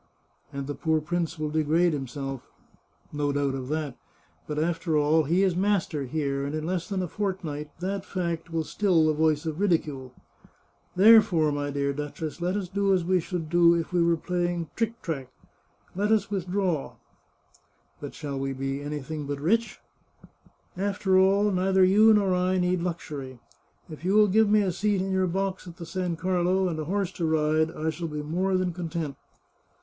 "And 0.51 0.65
the 0.65 0.73
poor 0.73 0.99
prince 0.99 1.37
will 1.37 1.51
degrade 1.51 1.93
himself."" 1.93 2.41
No 3.13 3.31
doubt 3.31 3.53
of 3.53 3.67
that. 3.67 3.95
But, 4.47 4.57
after 4.57 4.97
all, 4.97 5.25
he 5.25 5.43
is 5.43 5.55
master 5.55 6.05
here, 6.05 6.43
and 6.43 6.55
in 6.55 6.65
less 6.65 6.89
than 6.89 7.03
a 7.03 7.07
fortnight, 7.07 7.69
that 7.81 8.03
fact 8.03 8.51
will 8.51 8.63
still 8.63 9.05
the 9.05 9.13
voice 9.13 9.45
of 9.45 9.57
441 9.57 10.11
The 10.95 11.03
Chartreuse 11.03 11.25
of 11.25 11.29
Parma 11.29 11.45
ridicule. 11.53 11.53
Therefore, 11.53 11.71
dear 11.71 11.93
duchess, 11.93 12.41
let 12.41 12.55
us 12.57 12.67
do 12.67 12.91
as 12.95 13.05
we 13.05 13.19
should 13.19 13.47
do 13.47 13.75
if 13.75 13.93
we 13.93 14.01
were 14.01 14.17
playing 14.17 14.71
tric 14.75 14.99
trac. 15.03 15.27
Let 15.95 16.11
us 16.11 16.31
withdraw."" 16.31 16.93
But 18.01 18.13
we 18.13 18.13
shall 18.13 18.39
be 18.55 18.81
anything 18.81 19.27
but 19.27 19.39
rich!"" 19.39 19.81
After 20.75 21.11
iill, 21.11 21.53
neither 21.53 21.83
you 21.85 22.11
nor 22.15 22.33
I 22.33 22.57
need 22.57 22.81
luxury. 22.81 23.39
If 23.87 24.01
yoU 24.03 24.15
will 24.15 24.27
give 24.27 24.49
me 24.49 24.63
a 24.63 24.71
seat 24.71 24.99
in 24.99 25.13
yoUr 25.13 25.31
box 25.31 25.67
at 25.67 25.77
the 25.77 25.85
San 25.85 26.15
Carlo, 26.15 26.67
ahd 26.73 26.79
a 26.79 26.85
horse 26.85 27.11
to 27.11 27.23
rid6, 27.25 27.75
I 27.77 27.91
shall 27.91 28.07
be 28.07 28.23
more 28.23 28.57
than 28.57 28.73
content. 28.73 29.15